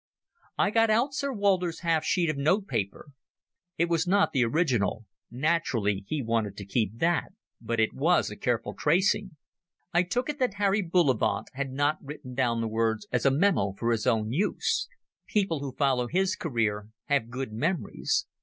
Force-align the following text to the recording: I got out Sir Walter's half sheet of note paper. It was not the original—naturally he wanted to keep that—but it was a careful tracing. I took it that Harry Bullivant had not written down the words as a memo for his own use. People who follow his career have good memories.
I 0.57 0.71
got 0.71 0.89
out 0.89 1.13
Sir 1.13 1.31
Walter's 1.31 1.81
half 1.81 2.03
sheet 2.03 2.27
of 2.31 2.35
note 2.35 2.65
paper. 2.67 3.09
It 3.77 3.87
was 3.87 4.07
not 4.07 4.31
the 4.31 4.43
original—naturally 4.43 6.05
he 6.07 6.23
wanted 6.23 6.57
to 6.57 6.65
keep 6.65 6.97
that—but 6.97 7.79
it 7.79 7.93
was 7.93 8.31
a 8.31 8.35
careful 8.35 8.73
tracing. 8.73 9.35
I 9.93 10.01
took 10.01 10.27
it 10.27 10.39
that 10.39 10.55
Harry 10.55 10.81
Bullivant 10.81 11.49
had 11.53 11.69
not 11.71 12.03
written 12.03 12.33
down 12.33 12.61
the 12.61 12.67
words 12.67 13.05
as 13.11 13.27
a 13.27 13.31
memo 13.31 13.73
for 13.77 13.91
his 13.91 14.07
own 14.07 14.31
use. 14.31 14.89
People 15.27 15.59
who 15.59 15.71
follow 15.75 16.07
his 16.07 16.35
career 16.35 16.89
have 17.09 17.29
good 17.29 17.53
memories. 17.53 18.25